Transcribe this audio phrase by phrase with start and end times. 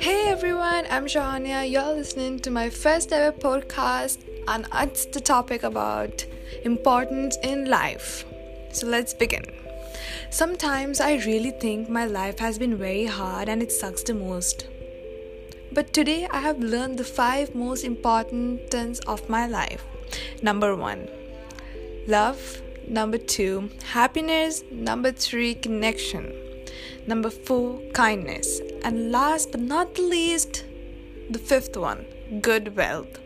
[0.00, 1.70] Hey everyone, I'm Shahania.
[1.70, 4.18] You're listening to my first ever podcast,
[4.48, 6.26] and it's the topic about
[6.64, 8.24] importance in life.
[8.72, 9.44] So let's begin.
[10.30, 14.66] Sometimes I really think my life has been very hard and it sucks the most.
[15.70, 19.84] But today I have learned the five most important things of my life.
[20.42, 21.08] Number one,
[22.08, 22.60] love.
[22.88, 24.62] Number two, happiness.
[24.70, 26.32] Number three, connection.
[27.06, 28.60] Number four, kindness.
[28.82, 30.64] And last but not the least,
[31.30, 32.06] the fifth one,
[32.40, 33.18] good wealth.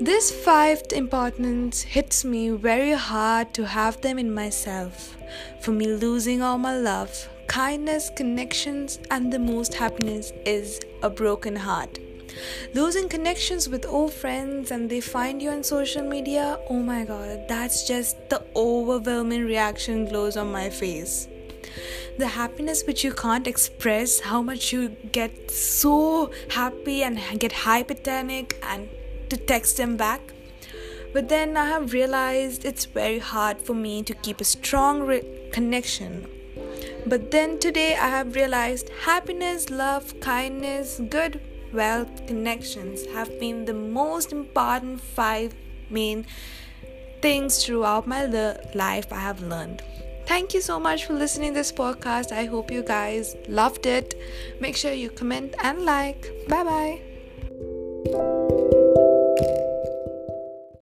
[0.00, 5.16] This five importance hits me very hard to have them in myself.
[5.60, 11.56] For me, losing all my love, kindness, connections, and the most happiness is a broken
[11.56, 11.98] heart.
[12.74, 17.46] Losing connections with old friends and they find you on social media, oh my god,
[17.48, 21.28] that's just the overwhelming reaction glows on my face
[22.18, 28.52] the happiness which you can't express, how much you get so happy and get hypertonic
[28.62, 28.88] and
[29.28, 30.20] to text them back.
[31.12, 35.24] But then I have realized it's very hard for me to keep a strong re-
[35.52, 36.28] connection.
[37.06, 41.40] But then today I have realized happiness, love, kindness, good,
[41.74, 45.54] wealth, connections have been the most important five
[45.90, 46.26] main
[47.20, 48.26] things throughout my
[48.74, 49.82] life I have learned.
[50.26, 52.32] Thank you so much for listening to this podcast.
[52.32, 54.14] I hope you guys loved it.
[54.60, 56.32] Make sure you comment and like.
[56.48, 58.43] Bye bye.